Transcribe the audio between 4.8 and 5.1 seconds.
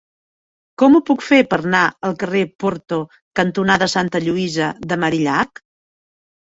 de